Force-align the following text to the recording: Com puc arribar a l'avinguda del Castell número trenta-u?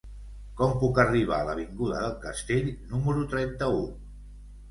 Com 0.59 0.71
puc 0.83 1.01
arribar 1.01 1.37
a 1.43 1.45
l'avinguda 1.49 1.99
del 2.05 2.15
Castell 2.25 2.71
número 2.95 3.27
trenta-u? 3.35 3.85